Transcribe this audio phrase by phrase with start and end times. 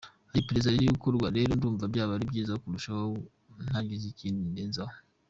[0.27, 3.05] Hari iperereza riri gukorwa, rero ndumva byaba byiza kurushaho
[3.65, 4.95] ntagize ikindi ndenzaho".